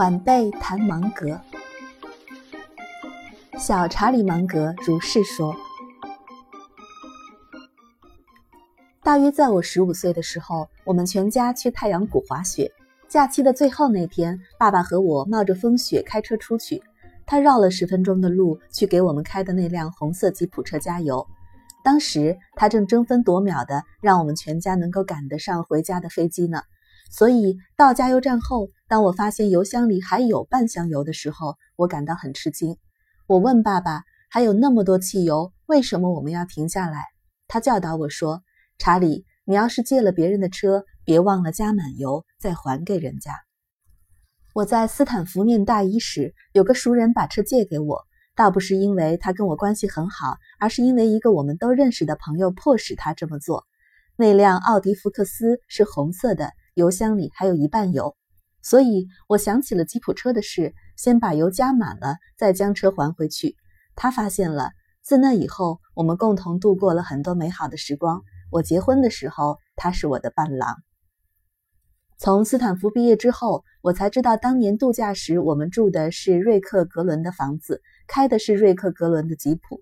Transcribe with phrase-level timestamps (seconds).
[0.00, 1.38] 晚辈谈芒格。
[3.58, 5.54] 小查理芒格如是说：
[9.02, 12.72] 大约在我十五岁的时候，我们全家去太阳谷滑雪。
[13.08, 16.82] 假期的最后那天，爸爸和我冒着风雪开车出去。
[17.26, 21.26] 他绕了十分钟的路去给我们开的那辆红色吉普车加油。
[21.84, 26.62] 当时他正争分夺秒的让我们全家能够赶得上回家的飞机呢。
[27.10, 32.76] 所以到加油站后，当我发现油箱里还有半箱油的时候，我感到很吃惊。
[33.26, 37.04] 我问爸爸：“还有那么多汽油，为什么我们要停下来？”
[37.48, 38.42] 他教导我说
[38.78, 43.32] ：“查理，你要是借了别人的车，别忘了加满油再还给人家。”
[44.54, 48.04] 我在斯坦福念大一时，有个熟人把车借给我，
[48.36, 53.64] 倒不是因为他跟我关系很好，而是因为一个我们都认识的朋友迫使他这么做。
[54.16, 56.52] 那辆奥迪福克斯是红色的。
[56.74, 58.16] 油箱里还有一半油，
[58.62, 63.56] 所以我想起了吉普车的事，先把油加满了，再将车还回去。
[63.94, 64.70] 他发现了。
[65.02, 68.22] 自那以后，我们共同度过了很多美好的时光。
[68.50, 70.76] 我结婚的时候，他是我的伴郎。
[72.18, 79.80] 从斯坦福毕业之后，我才知道当年度假时我们住的是瑞克格伦的房子，开的是瑞克格伦的吉普。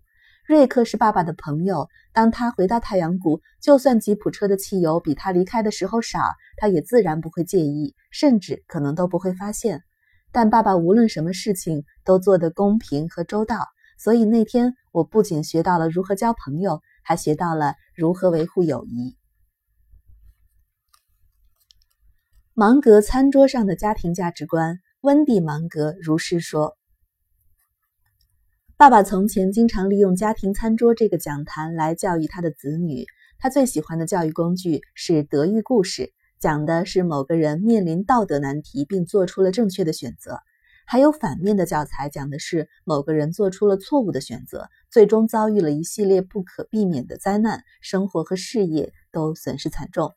[0.48, 1.90] 瑞克是爸爸的朋友。
[2.14, 6.20] 当他回到太阳谷，就算吉普车的汽油比他离开的时候少，
[6.56, 9.82] 他也自然不会介意，甚至可能都不会发现。
[10.32, 13.58] 但爸爸无论什么事情都做得公平和周到，
[13.98, 19.18] 所以那天我不仅学到了如何交朋友，还学到了如何维护友谊。
[22.54, 26.77] 芒格餐桌上的家庭价值观，温蒂·芒格如是说。
[28.78, 33.06] 爸爸从前经常利用家庭餐桌这个讲坛来教育他的子女。
[33.40, 40.36] 他最喜欢的教育工具是德育故事，讲的是某个人面临道德难题并做出了正确的选择；
[40.86, 50.14] 还有反面的教材，讲的是某个人做出了错误的选择，最终遭遇了一系列不可避免的灾难，生活和事业都损失惨重。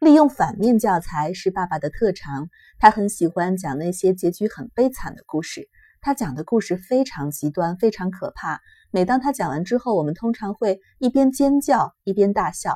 [0.00, 5.70] 利用反面教材是爸爸的特长，他很喜欢讲那些结局很悲惨的故事。
[6.00, 8.60] 他讲的故事非常极端，非常可怕。
[8.90, 12.74] 每当他讲完之后，我们通常会一边尖叫一边大笑。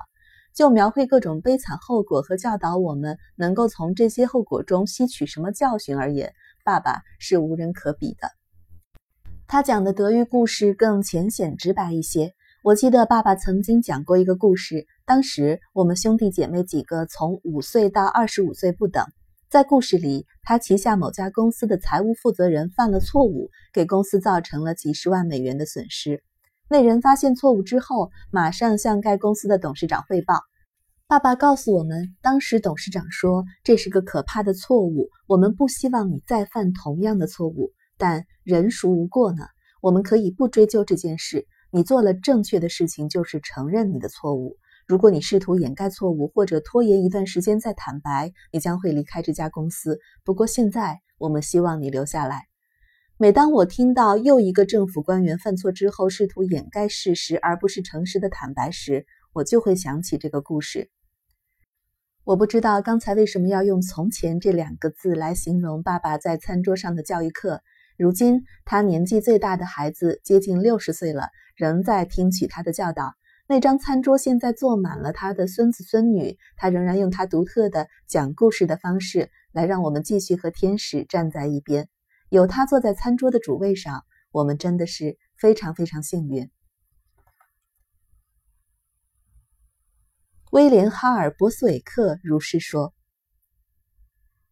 [0.54, 6.32] 就描绘各种悲惨后果和教导我们能够从这些后果中吸取什么教训而言，
[6.64, 8.30] 爸爸是无人可比的。
[9.48, 12.34] 他讲的德育故事更浅显直白一些。
[12.62, 19.04] 我记得爸爸曾经讲过一个故事，当时我们兄弟姐妹几个从五岁到二十五岁不等。
[19.54, 26.24] 在故事里，他旗下某家公司的财务负责人犯了错误，给公司造成了几十万美元的损失。
[26.68, 30.40] 那人发现错误之后，马上向该公司的董事长汇报。
[31.06, 37.70] 爸爸告诉我们，当时董事长说这是个可怕的错误，我们不希望你再犯同样的错误。
[37.96, 39.44] 但人孰无过呢？
[39.80, 41.46] 我们可以不追究这件事。
[41.70, 44.56] 你做了正确的事情，就是承认你的错误。
[44.86, 49.98] 如果你试图掩盖错误或者拖延一段时间再坦白，你将会离开这家公司。
[50.24, 52.48] 不过现在，我们希望你留下来。
[53.16, 60.90] 每当我听到又一个政府官员犯错之后试图掩盖事实而不是诚实的坦白时，我就会想起这个故事。
[62.24, 67.62] 我不知道刚才为什么要用“从前”这两个字来形容爸爸在餐桌上的教育课。
[67.96, 73.14] 如今，他年纪最大的孩子接近六十岁了，仍在听取他的教导。
[73.46, 81.90] 那张餐桌现在坐满了他的孙子孙女，他仍然用他独特的讲故事的方式来让我们继续和天使站在一边。
[82.30, 86.50] 有他坐在餐桌的主位上，我们真的是非常非常幸运。
[90.50, 92.94] 威廉·哈尔·博斯韦克如是说：“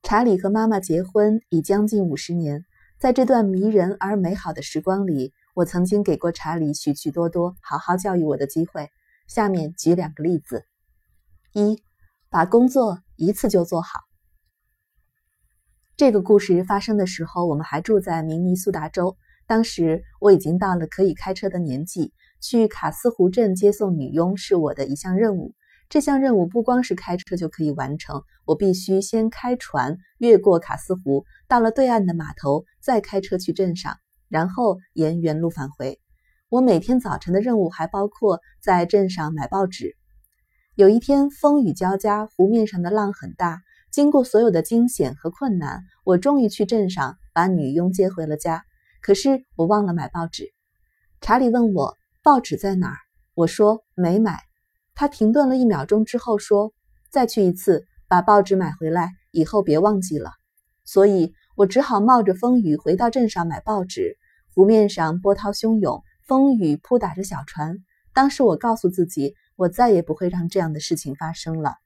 [0.04, 2.66] 查理和妈妈结婚已将近五十年，
[2.98, 8.90] 在这段迷人而美好的时光里。”我曾经给过查理许许多多好好教育我的机会。
[9.26, 10.64] 下面举两个例子：
[11.52, 11.82] 一，
[12.28, 14.00] 把工作一次就做好。
[15.96, 19.16] 这个故事发生的时候，我们还住在明尼苏达州。
[19.46, 25.54] 当时我已经到了可以开车的年纪，去卡斯湖镇接送女佣是我的一项任务。
[25.88, 33.98] 这项任务不光是开车就可以完成，我必须先开船越过卡斯湖，到了对岸的码头，再开车去镇上。
[34.32, 36.00] 然后沿原路返回。
[36.48, 39.94] 我每天早晨的任务还包括在镇上买报纸。
[40.74, 43.60] 有一天风雨交加，湖面上的浪很大。
[43.90, 48.64] 经过所有的惊险和困难，我终于去镇上把女佣接回了家。
[49.02, 50.48] 可是我忘了买报纸。
[51.20, 52.96] 查理问我报纸在哪儿，
[53.34, 54.40] 我说没买。
[54.94, 56.72] 他停顿了一秒钟之后说
[57.12, 60.30] ：“再去一次，把报纸买回来，以后别忘记了。”
[60.84, 64.16] 所以我只好冒着风雨回到镇上买报纸。
[64.54, 67.78] 湖面上波涛汹涌，风雨扑打着小船。
[68.12, 71.76] 当时我告诉自己，我再也不会让这样的事情发生了。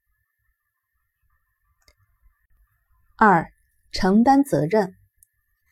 [3.16, 3.46] 二，
[3.92, 4.94] 承担责任。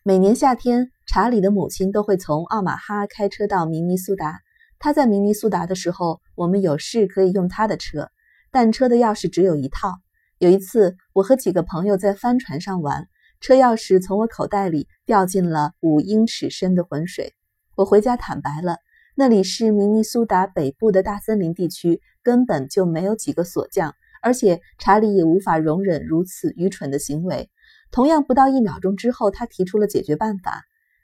[0.05, 4.41] 每年夏天，查理的母亲都会从奥马哈开车到明尼苏达。
[4.79, 8.11] 他在明尼苏达的时候，我们有事可以用他的车，
[8.51, 9.95] 但车的钥匙只有一套。
[10.39, 13.09] 有一次，我和几个朋友在帆船上玩，
[13.41, 17.35] 车钥匙从我口袋里掉进了五英尺深的浑水。
[17.77, 18.79] 我回家坦白了，
[19.15, 27.51] 那里是明尼苏达北部的大森林地区，根本就没有几个锁匠，而且查理也无法容忍如此愚蠢的行为。
[27.91, 30.63] 同样，不到一秒钟之后，他提出了解决办法：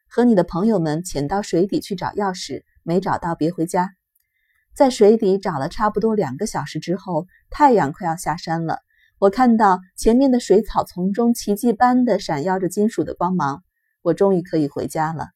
[0.08, 2.62] 和你的朋友们潜到水底去找钥匙。
[2.82, 3.91] 没找到，别回家。
[4.75, 8.79] 在水底找了差不多两个小时之后，太阳快要下山了。
[9.19, 13.62] 我看到前面的水草丛中奇迹般的闪耀着金属的光芒。
[14.02, 15.29] 我终于可以回家了。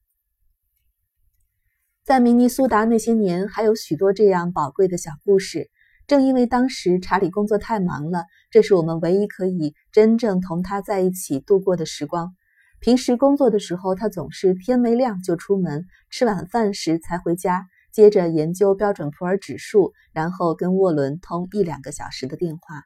[2.02, 5.70] 在明尼苏达那些年，还有许多这样宝贵的小故事。
[6.06, 12.34] 正因为当时查理工作太忙了，这是我们唯一可以真正同他在一起度过的时光。
[12.78, 22.82] 平时工作的时候，他总是天没亮就出门，吃晚饭时才回家，接着研究标准普尔指数，然后跟沃伦通一两个小时的电话。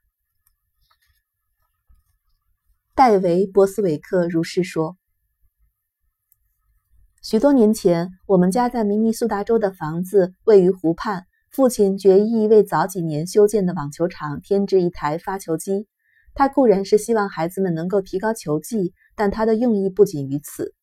[2.95, 4.97] 戴维·波斯韦克如是说
[7.21, 15.89] ：“许多年前，我们家在明尼苏达州的房子位于湖畔，父亲决意为早几年修建的网球场添置一台发球机。
[16.35, 20.75] 他固然是希望孩子们能够提高球技。”但他的用意不仅于此，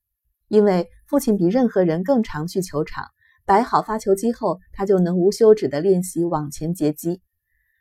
[0.50, 3.06] 因为父亲比任何人更常去球场。
[3.46, 7.22] 摆好发球机后，他就能无休止地练习网前截击。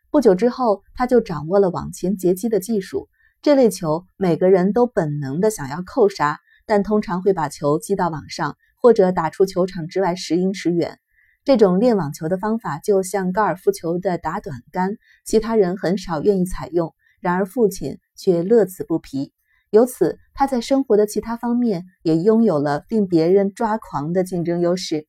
[0.09, 3.09] 不久之后，他就掌握了网前截击的技术。
[3.41, 10.99] 这类球，每个人都本能地想要扣杀，但通常会把球击到网上，或者打出球场之外十英尺远。
[11.43, 19.31] 这种练网球的方法，就像高尔夫球的打短杆，其他人很少愿意采用，然而父亲却乐此不疲。
[19.69, 25.07] 由此，他在生活的其他方面也拥有了令别人抓狂的竞争优势。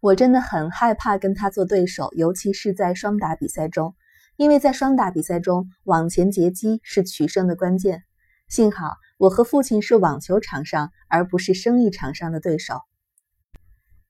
[0.00, 3.96] 我真的很害怕跟他做对手，尤其是在双打比赛中，
[4.36, 8.04] 因为在双打比赛中，网前截击是取胜的关键。
[8.48, 12.80] 幸好我和父亲是网球场上而不是生意场上的对手。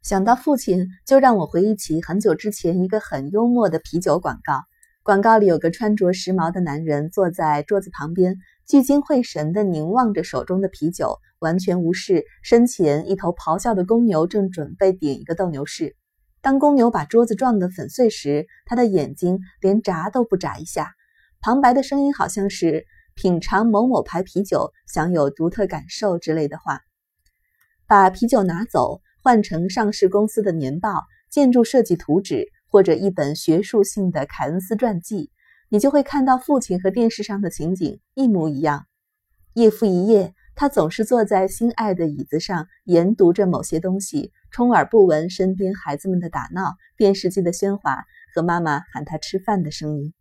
[0.03, 4.63] 想到父亲，就让我回忆起很久之前一个很幽默的啤酒广告。
[5.05, 8.37] 广告里有个穿着时髦的男人坐在桌子旁边。
[8.67, 15.95] 聚精会神地凝望着手中的啤酒，完全无视身前一头咆哮的公牛正准备顶一个斗牛士。
[16.41, 20.91] 当公牛把桌子撞得粉碎时，他的眼睛连眨都不眨一下。
[21.41, 26.83] 旁白的声音好像是“品尝某某牌啤酒，享有独特感受”之类的话。
[27.87, 35.31] 把啤酒拿走，换成上市公司的年报、建筑设计图纸或者一本学术性的凯恩斯传记。
[35.69, 38.87] 你就会看到父亲和电视上的情景一模一样。
[39.55, 48.05] 夜复一夜，他总是坐在心爱的椅子上研读着某些东西，充耳不闻身边孩子们的打闹、电视机的喧哗
[48.35, 50.13] 和妈妈喊他吃饭的声音。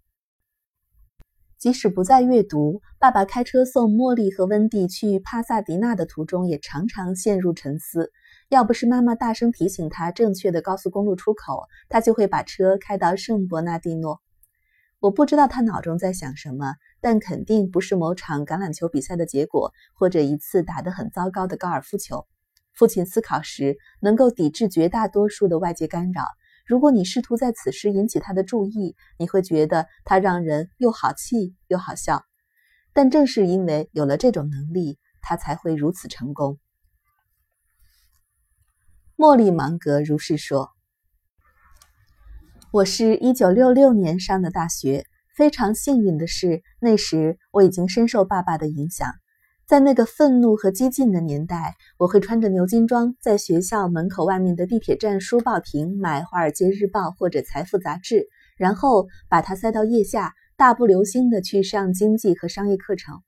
[1.65, 8.11] 即使不再阅读，爸爸开车送茉莉和温蒂去帕萨迪纳的途中，也常常陷入沉思。
[8.49, 14.21] 要不是妈妈大声提醒他正确的高速公路出口，他就会把车开到圣伯纳蒂诺。
[14.99, 22.27] 我不知道他脑中在想什么，但肯定不是某场橄榄球比赛的结果，或者一次打得很糟糕的高尔夫球。
[22.75, 26.21] 父亲思考时能够抵制绝大多数的外界干扰。
[26.65, 32.23] 如果你试图在此时引起他的注意，你会觉得他让人又好气又好笑。
[32.91, 36.57] 但正是因为有了这种能力，他才会如此成功。
[39.15, 40.71] 茉莉芒格如是说。
[42.71, 45.05] 我是一九六六年上的大学，
[45.35, 49.13] 非常幸运的是，那时我已经深受爸爸的影响。
[49.67, 63.23] 在那个愤怒和激进的年代，我会穿着牛津装，在学校门口外面的地铁站书报亭买《华尔街日报》或者《财富》杂志，然后把它塞到腋下，大步流星地去上经济和商业课程。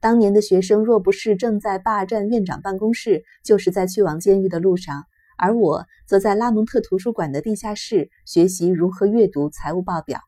[0.00, 5.04] 当年的学生若不是正在霸占院长办公室，就是在去往监狱的路上。
[5.36, 10.20] 而我则在拉蒙特图书馆的地下室学习如何阅读财务报表。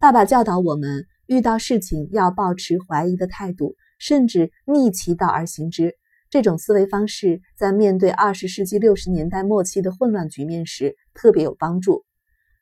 [0.00, 5.94] 爸爸教导我们，遇到事情要保持怀疑的态度，甚至逆其道而行之。
[6.30, 12.04] 这种思维方式在面对二十世纪六十年代末期的混乱局面时特别有帮助。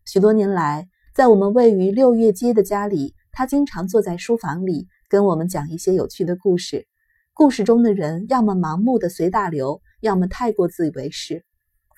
[0.04, 6.86] 许多年来，在我们位于六月街的家里，他经常坐在书房里跟我们讲一些有趣的故事。
[7.32, 11.44] 故事中的人要么盲目的随大流，要么太过自以为是，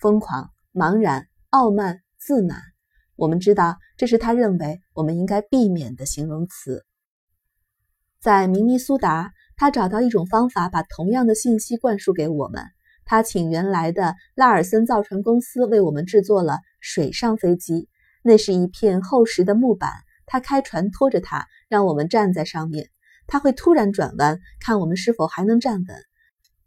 [0.00, 2.60] 疯狂、茫然、傲慢、自满。
[3.14, 6.84] 我们知道，这是他认为我们应该避免的形容词。
[8.20, 12.64] 在明尼苏达，他找到一种方法，把同样的信息灌输给我们。
[13.04, 17.88] 他请原来的拉尔森造船公司为我们制作了水上飞机，
[18.22, 19.90] 那是一片厚实的木板。
[20.26, 22.90] 他开船拖着它，让我们站在上面。
[23.28, 25.96] 他会突然转弯，看我们是否还能站稳。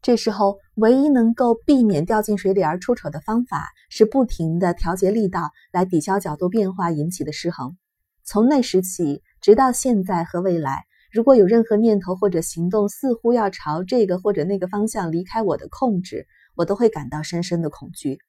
[0.02, 7.78] 这时候，唯一能够避免掉进水里而出丑的方法是不停地调节力道，来抵消角度变化引起的失衡。
[8.24, 16.26] 从那时起，直到现在和未来，如果有任何念头或者行动似乎要朝这个或者那个方向离开我的控制，
[16.56, 18.20] 我都会感到深深的恐惧。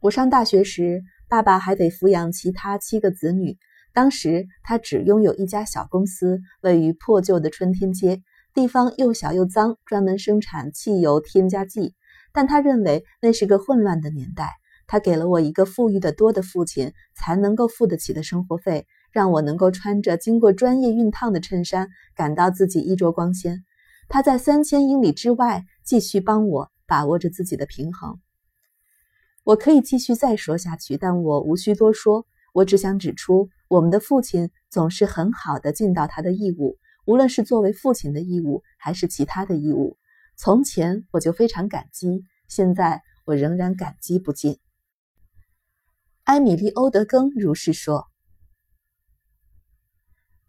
[0.00, 3.56] 我上大学时，爸爸还得抚养其他七个子女，
[3.92, 8.22] 当时他只拥有一家小公司，位于破旧的春天街。
[8.54, 11.94] 地方又小又脏，专门生产汽油添加剂。
[12.32, 14.50] 但他认为那是个混乱的年代。
[14.88, 23.64] 他给了我一个富裕的多的父亲才能够付得起的生活费，让我能够穿着经过专业熨烫的衬衫，感到自己衣着光鲜。
[24.08, 28.18] 他在三千英里之外继续帮我把握着自己的平衡。
[29.44, 32.26] 我可以继续再说下去，但我无需多说。
[32.54, 36.78] 我只想指出，我们的父亲总是很好的尽到他的义务。
[37.04, 39.96] 无论是作为父亲的义务，还是其他的义务，
[40.36, 44.58] 从前我就非常感激，现在我仍然感激不尽。
[46.24, 48.06] 埃米丽·欧德更如是说：“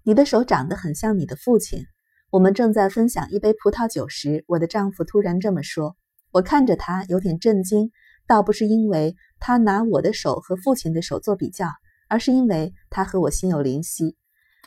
[0.10, 1.86] 你的手长得很像你的父亲。”
[2.34, 5.96] 我们正在分享一杯葡萄酒时，我的丈夫突然这么说。
[6.32, 7.92] 我看着他，有点震惊，
[8.26, 11.68] 倒不是因为他拿我的手和父亲的手做比较，
[12.08, 14.18] 而是因为他和我心有灵犀。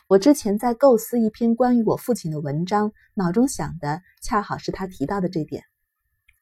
[0.06, 5.64] 我之前在构思一篇关于我父亲的文章，脑中想的恰好是他提到的这点。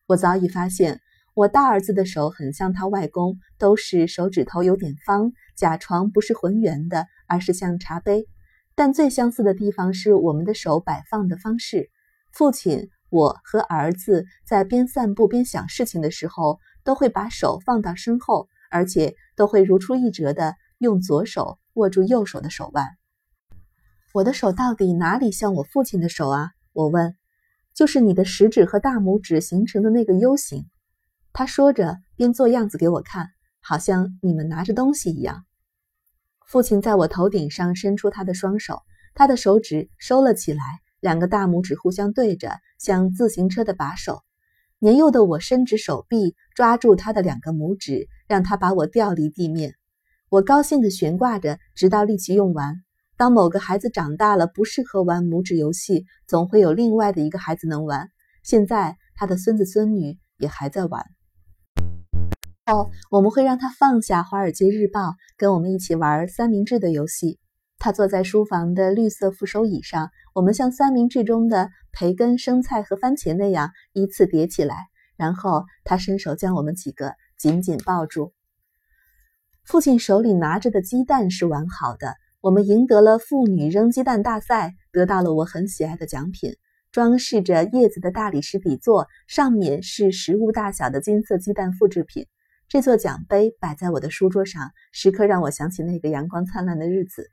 [0.09, 1.01] 我早已发现，
[1.33, 8.29] 我大儿子的手很像他外公，都是手指头有点方，甲床不是浑圆的，而是像茶杯。
[8.81, 11.91] 但最相似的地方是我们的手摆放的方式。
[12.33, 22.87] 父亲、我和儿子在边散步边想事情的时候，都会把手放到身后，而且都会如出一辙的用左手握住右手的手腕。
[24.15, 26.53] 我的手到底哪里像我父亲的手啊？
[26.73, 27.15] 我问。
[27.75, 30.65] 就是你的食指和大拇指形成的那个 U 型。
[31.35, 33.29] 他说着，边做样子给我看，
[33.61, 35.45] 好像你们拿着东西一样。
[36.51, 38.83] 父亲在我头顶上伸出他的双手，
[39.15, 40.65] 他的手指收了起来，
[40.99, 44.23] 两个大拇指互相对着，像自行车的把手。
[44.81, 49.77] 年幼的我伸直手臂，抓住他的两个拇指，让他把我吊离地面。
[50.29, 52.75] 我高兴地悬挂着，直到力气用完。
[53.17, 58.11] 当某个孩子长大了，不适合玩拇指游戏，总会有另外的一个孩子能玩。
[58.43, 61.07] 现在他的孙子孙女也还在玩。
[62.67, 65.01] 哦，我们会让他放下《华尔街日报》，
[65.37, 67.39] 跟我们一起玩三明治的游戏。
[67.79, 74.77] 他坐在书房的绿色扶手椅上，我们像三明治中的培根、生菜和番茄那样依次叠起来，
[75.17, 78.33] 然后他伸手将我们几个紧紧抱住。
[79.65, 82.15] 父亲手里拿着的鸡蛋是完好的。
[82.43, 86.55] 我们赢得了妇女扔鸡蛋大赛，得到了我很喜爱的奖品——
[86.91, 92.27] 装饰着叶子的大理石底座，上面是食物大小的金色鸡蛋复制品。
[92.71, 97.29] 这座奖杯摆在我的书桌上，时刻让我想起那个阳光灿烂的日子。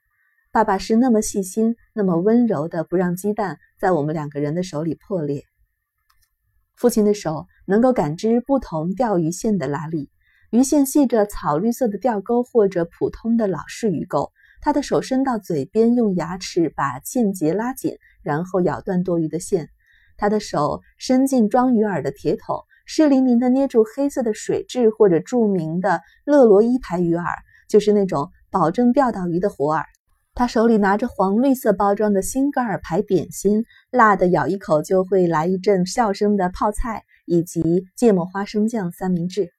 [0.52, 5.44] 爸爸是那么细心，那么温柔的，不让鸡蛋在我们两个人的手里破裂。
[6.76, 10.10] 父亲的手能够感知不同钓鱼线的拉力，
[10.50, 14.32] 鱼线系着草绿色的钓钩，或者普通的老式鱼钩。
[14.60, 19.70] 他的手伸到嘴边，用牙齿把线结拉紧，然后咬断多余的线。
[20.18, 27.24] 他的手伸进装鱼饵的铁桶，湿淋淋地捏住黑色的水蛭或者著名的勒罗伊牌鱼饵，
[27.70, 29.84] 就是那种保证钓到鱼的活饵。
[30.34, 39.52] 他手里拿着黄绿色包装的辛格尔牌点心，辣的咬一口就会来一阵笑声的泡菜，以及芥末花生酱三明治。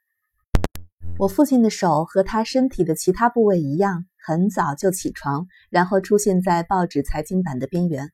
[1.18, 4.06] 我父亲的手和他身体的其他部位一样。
[4.20, 8.10] 很早就起床，然后出现在报纸财经版的边缘。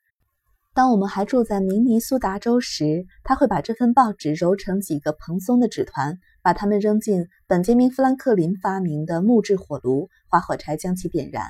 [0.75, 11.47] 当我们还住在明尼苏达州时，他会把这份报纸揉成几个蓬松的纸团，把它们扔进本杰明·富兰克林发明的木质火炉，划火柴将其点燃。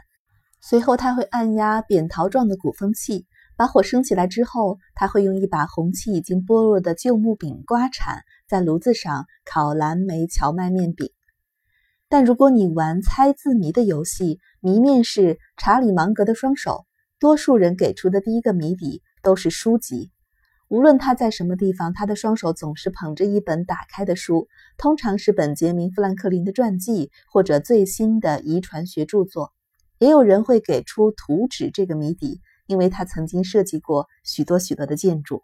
[0.61, 3.25] 随后，他会按压扁桃状的鼓风器，
[3.57, 11.09] 把火升起来之后，他会用一把红漆已经剥落的旧木柄刮铲，在炉子上烤蓝莓荞麦面饼。
[12.11, 16.85] 但如果你玩猜字谜的游戏，谜面是查理芒格的双手，
[17.19, 20.13] 多数人给出的第一个谜底都是书籍。
[20.69, 29.53] 无论他在什么地方，他的双手总是捧着一本打开的书，通常是本杰明·富兰克林的传记或者最新的遗传学著作。
[29.99, 35.43] 也有人会给出图纸这个谜底，因为他曾经设计过许多许多的建筑。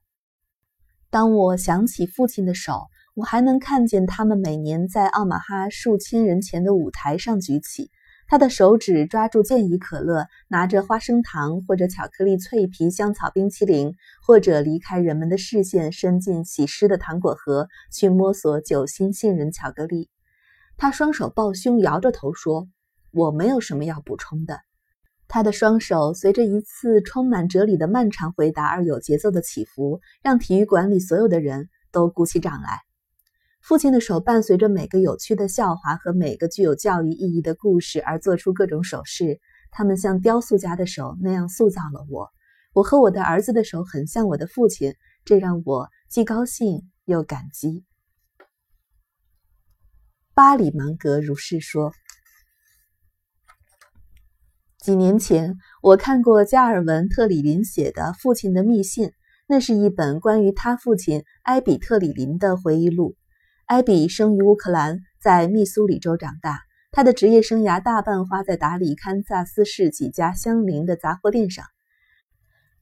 [1.11, 7.91] 当我想起父亲的手，我还能看见他们每年在奥马哈数千人前的舞台上举起。
[8.31, 20.11] 他的手指抓住健怡可乐，拿着花生糖或者巧克力脆皮香草冰淇淋，或者离开人们的视线，伸进洗湿的糖果盒去摸索酒心杏仁巧克力。
[20.77, 22.69] 他双手抱胸，摇着头说
[23.11, 24.61] ：“我没有什么要补充的。”
[25.27, 32.79] 他的双手随着一次充满哲理的漫长回答而有节奏的起伏，让体育馆里所有的人都鼓起掌来。
[33.61, 39.39] 父亲的手伴随着每个有趣的笑话和每个具有教育意义的故事而做出各种手势，
[39.71, 42.31] 他们像雕塑家的手那样塑造了我。
[42.73, 47.85] 我和我的儿子的手很像我的父亲，这让我既高兴又感激。
[50.35, 51.93] 巴里芒格如是说。
[54.79, 59.09] 几年前，我看过加尔文·特里林写的《父亲的密信》，
[59.47, 63.17] 那是一本关于他父亲埃比特里林的回忆录。
[63.71, 66.59] 艾比生于乌克兰，在密苏里州长大。
[66.91, 71.65] 他的职业生涯大半花在打理堪萨斯市几家相邻的杂货店上。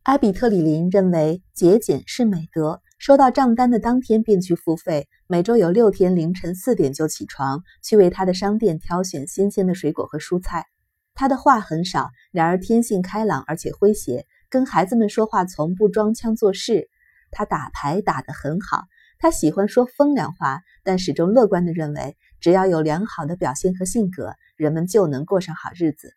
[0.05, 5.07] 埃比特里林认为节俭是美德，收到账单的当天便去付费。
[5.27, 10.65] 每周有六天凌晨四点就起床，去为他的商店挑选新鲜的水果和蔬菜。
[11.13, 16.89] 他的话很少，然而天性开朗而且诙谐，跟孩子们说话从不装腔作势。
[17.31, 18.85] 他打牌打得很好。
[19.19, 26.15] 他喜欢说风凉话，但始终乐观地认为，只要有良好的表现和性格，人们就能过上好日子。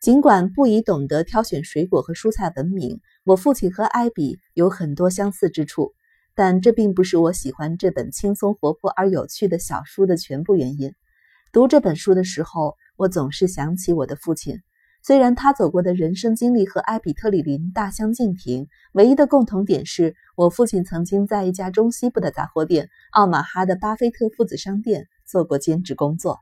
[0.00, 5.94] 尽管不以懂得挑选水果和蔬菜闻名，我父亲和艾比有很多相似之处，
[6.34, 10.92] 但这并不是我喜欢这本轻松活泼而有趣的小书的全部原因。
[11.52, 14.60] 读这本书的时候，我总是想起我的父亲。
[15.06, 26.40] 虽然他走过的人生经历和埃比特里林大相径庭，唯一的共同点是我父亲曾经在一家中西部的杂货店——奥马哈的巴菲特父子商店做过兼职工作。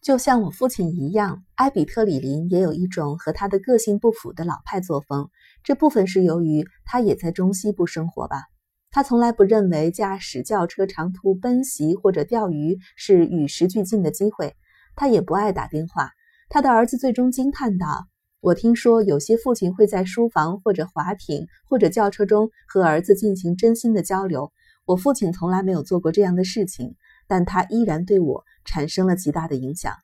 [0.00, 5.28] 就像我父亲一样，埃比特里林也有一种和他的个性不符的老派作风。
[5.64, 8.44] 这部分是由于他也在中西部生活吧。
[8.92, 14.54] 他从来不认为驾驶轿车长途奔袭或者钓鱼是与时俱进的机会。
[14.94, 16.12] 他也不爱打电话。
[16.52, 18.08] 他的儿子最终惊叹道
[18.42, 24.52] ：“我听说有些父亲会在书房或者滑艇或者轿车中和儿子进行真心的交流。
[24.84, 26.96] 我父亲从来没有做过这样的事情，
[27.28, 29.94] 但他依然对我产生了极大的影响。”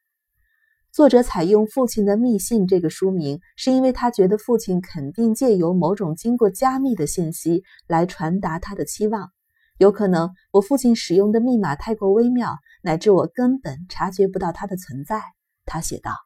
[0.93, 9.33] 作者采用《父亲的密信》这个书名，是因为他觉得父亲肯定借由某种经过加密的信息来传达他的期望。
[9.79, 15.21] 有可能我父亲使用的密码太过微妙，乃至我根本察觉不到它的存在。
[15.65, 16.26] 他写道。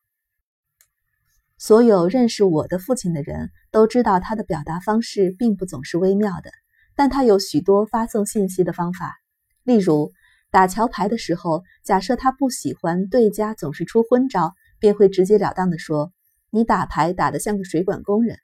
[1.63, 6.51] 所有认识我的父亲的人都知道，他的表达方式并不总是微妙的，
[6.97, 9.19] 但他有许多发送信息的方法。
[9.63, 10.11] 例如，
[10.51, 16.13] 打桥牌的时候，假设他不喜欢对家总是出昏招，便会直截了当地说
[16.49, 18.39] ：“你打牌打得像个水管工人。”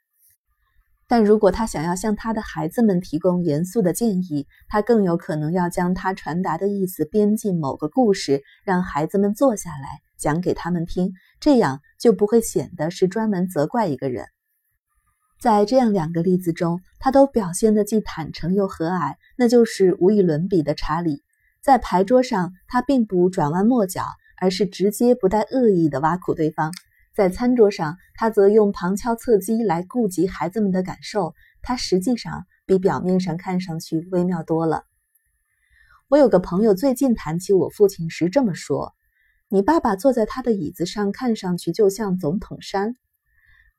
[1.08, 11.80] 但如果他想要向他的孩子们提供严肃的建议，他更有可能要将他传达的意思编进某个故事，让孩子们坐下来讲给他们听，这样。
[11.98, 14.26] 就不会显得是专门责怪一个人。
[15.40, 21.24] 在这样两个例子中，他都表现得既坦诚又和蔼，那就是无与伦比的查理。
[21.62, 24.04] 在牌桌上，他并不转弯抹角，
[24.38, 26.70] 而是直接不带恶意的挖苦对方；
[27.14, 31.34] 在餐桌上，他则用旁敲侧击来顾及孩子们的感受。
[31.62, 34.84] 他实际上比表面上看上去微妙多了。
[36.08, 38.94] 我有个朋友最近谈起我父亲时这么说。
[39.48, 42.96] 你爸爸坐在他的椅子上，看上去就像总统山。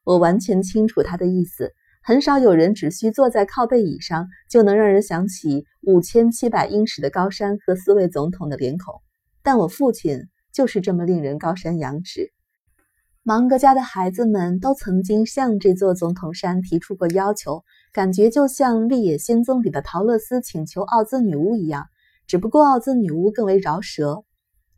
[0.06, 1.74] 我完全清楚他的意思。
[2.02, 9.02] 很少有人只需坐在靠背椅上，就能让人想起五千七百英尺的高山和四位总统的脸孔。
[9.44, 10.22] 但我父亲
[10.54, 12.32] 就是这么令人高山仰止。
[13.24, 21.88] 芒格家的孩子们都曾经向这座总统山提出过要求，感觉就像《绿野仙踪》里的陶乐斯请求奥兹女巫一样，
[22.26, 24.24] 只不过奥兹女巫更为饶舌。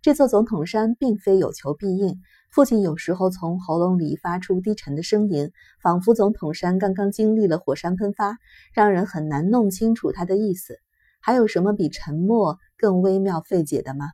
[0.09, 2.19] 这座总统山并非有求必应。
[2.49, 5.51] 父亲有时候从喉咙里发出低沉的声音，
[5.83, 8.39] 仿佛总统山刚刚经历了火山喷发，
[8.73, 10.79] 让人很难弄清楚他的意思。
[11.21, 14.07] 还有什么比沉默更微妙费解的吗？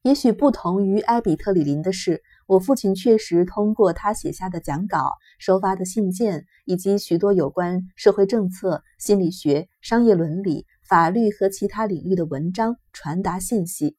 [0.00, 13.98] 也许不同于埃比特里林的是，我父亲确实通过他写下的讲稿、收发的信件以及许多有关社会政策、心理学、商业伦理、法律和其他领域的文章传达信息。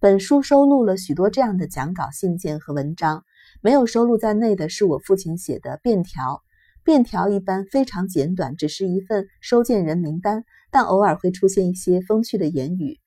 [0.00, 3.22] 本书收录了许多这样的讲稿、信件和文章，
[3.60, 6.42] 没有收录在内的是我父亲写的便条。
[6.84, 12.98] 便条一般非常简短，只是一份收件人名单，但偶尔会出现一些风趣的言语，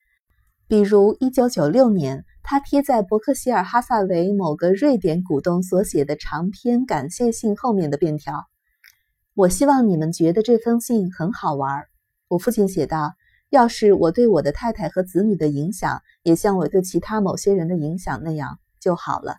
[0.68, 8.46] 比如1996年他贴在伯克希尔哈萨维某个瑞典股东所写的长篇感谢信后面的便条。
[9.34, 11.86] 我希望你们觉得这封信很好玩。
[12.36, 13.14] 我父亲写道。
[13.52, 19.38] 要是我对我的太太和子女的影响也像我对其他某些人的影响那样就好了。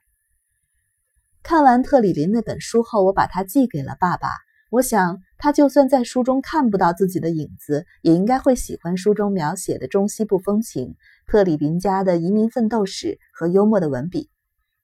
[1.42, 4.30] 看完特里林那本书后，我把它寄给了爸爸。
[4.70, 10.94] 我想他就算在书中看不到自己的影子，也应该会喜欢书中描写的中西部风情、
[11.26, 14.30] 特里林家的移民奋斗史和幽默的文笔。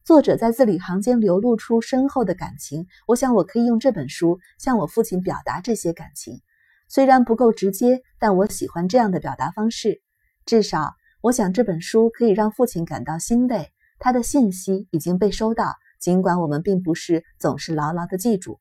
[0.05, 2.87] 作者在字里行间流露出深厚的感情。
[3.07, 6.43] 我想我可以用这本书向我父亲表达这些感情。
[6.93, 10.03] 虽然不够直接，但我喜欢这样的表达方式。
[10.45, 18.61] 至少，我想这本书可以让父亲感到欣慰，他的信息已经被收到，尽管我们并不是总是牢牢的记住。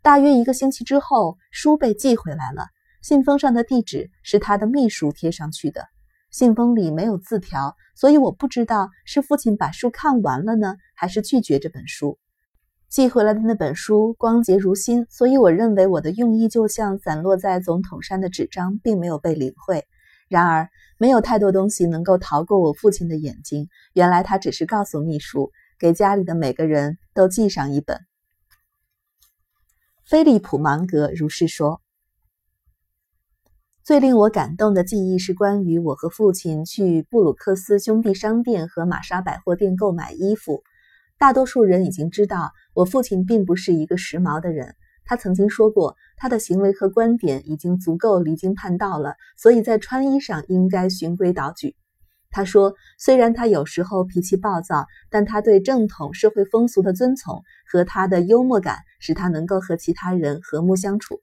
[0.00, 2.68] 大约一个星期之后，书被寄回来了，
[3.02, 5.88] 信封上的地址是他的秘书贴上去的。
[6.30, 12.18] 信封里没有字条，所以我不知道是父亲把书看完了呢，还是拒绝这本书。
[12.90, 19.86] 寄回来的那本书光洁如新，所以我认为我的用意就像散落在总统山的纸张，并没有被领会。
[20.28, 23.68] 然而，没有太多东西能够逃过我父亲的眼睛。
[23.92, 28.00] 原来他只是告诉秘书，给家里的每个人都寄上一本。
[30.04, 31.80] 菲利普·芒格如是说。
[33.84, 40.64] 最令我感动的记忆是关于我和父亲去布鲁克斯兄弟商店和玛莎百货店购买衣服。
[41.20, 44.74] 大多数人已经知道，我父亲并不是一个时髦的人。
[45.04, 51.76] 他曾经说过，他的行为和观点已经足够离经叛道了，所以在穿衣上应该循规蹈矩。
[52.30, 61.20] 他说，虽然他有时候脾气暴躁，但他对正统社会风俗的遵从和他的幽默感，使他能够和其他人和睦相处。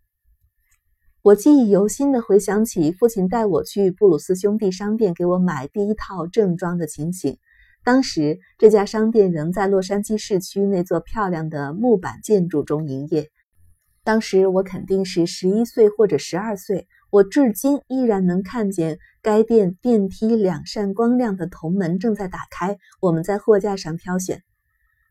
[1.23, 7.39] 我记忆犹新地回想起父亲带我去布鲁斯兄弟商店给我买第一套正装的情形。
[7.87, 13.29] 当时这家商店仍在洛杉矶市区那座漂亮的木板建筑中营业。
[14.03, 22.77] 当时我肯定是十一岁或者十二岁，我至今依然能看见该店电梯两扇光亮的铜门正在打开。
[22.99, 24.43] 我们在货架上挑选，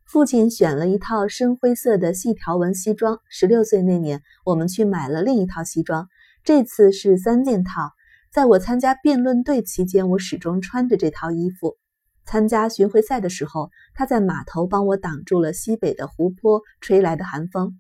[0.05, 3.21] 父亲选了一套深灰色的细条纹西装。
[3.31, 6.09] 十六岁那年，我们去买了另一套西装，
[6.45, 7.93] 这次是三件套。
[8.31, 11.79] 在我参加辩论队期间，我始终穿着这套衣服。
[12.27, 17.79] 参加巡回赛的时候，他在码头帮我挡住了西北的湖泊吹来的寒风。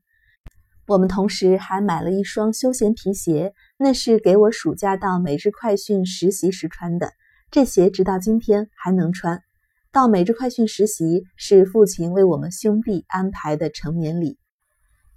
[0.86, 7.10] 我们同时还买了一双休闲皮鞋，那是给我暑假到每日快讯实习时穿的。
[7.50, 9.42] 这鞋直到今天还能穿。
[9.90, 14.38] 到每日快讯实习是父亲为我们兄弟安排的成年礼。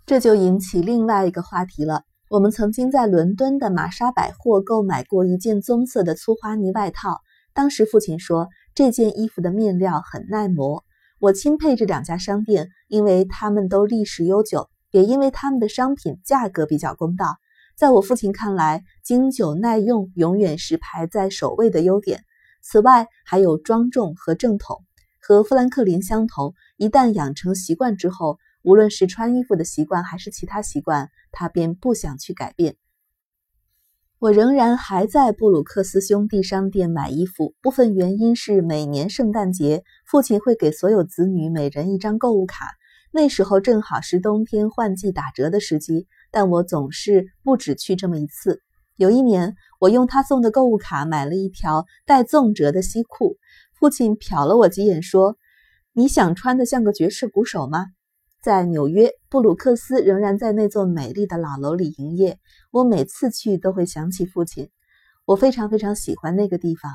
[0.08, 2.02] 这就引起另外一个话题了。
[2.32, 7.20] 我们曾经在伦敦的玛莎百货购买过一件棕色的粗花呢外套。
[7.54, 8.48] 当时父亲说。
[8.76, 10.84] 这件衣服的面料很耐磨，
[11.20, 17.38] 我钦佩这两家商店，因为他们都历史悠久，也因为他们的商品价格比较公道。
[17.76, 22.24] 在我父亲看来，经久耐用永远是排在首位的优点。
[22.62, 24.84] 此外，还有庄重和正统。
[25.22, 32.76] 和富兰克林相同，一旦养成习惯之后，无论是穿衣服的习惯还是其他习惯，他便不想去改变。
[34.20, 42.66] 我仍然还在布鲁克斯兄弟商店买衣服，部分原因是每年圣诞节，父亲会给所有子女每人一张购物卡，
[43.14, 46.06] 那时候正好是冬天换季打折的时机。
[46.32, 48.60] 但我总是不止去这么一次。
[48.98, 53.38] 有一年，我用他送的购物卡买了一条带纵折的西裤，
[53.80, 55.38] 父亲瞟了我几眼，说
[55.96, 57.86] ：“你想穿的像个爵士鼓手吗？”
[58.44, 62.38] 在纽约，布鲁克斯仍然在那座美丽的老楼里营业。
[62.72, 64.70] 我每次去都会想起父亲，
[65.26, 66.92] 我非常非常喜欢那个地方。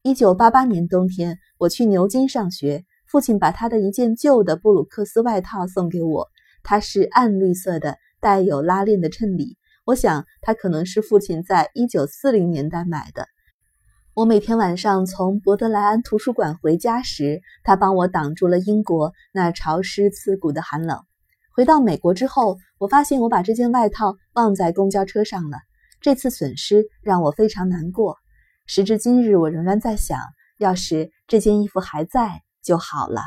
[0.00, 6.28] 一九八八年冬天，我去牛津上学，父亲把他的一件旧的布鲁克斯外套送给我，
[6.62, 9.58] 它是暗绿色的，带有拉链的衬里。
[9.84, 13.28] 我想，它可能是父亲在一九四零年代买的。
[14.14, 20.98] 我每天晚上从博德莱安图书馆回家时，他帮我挡住了英国那潮湿刺骨的寒冷。
[21.54, 25.58] 回到美国之后，我发现我把这件外套忘在公交车上了。
[26.00, 28.16] 这次损失让我非常难过。
[28.66, 30.18] 时至今日，我仍然在想，
[30.58, 33.22] 要是这件衣服还在就好了。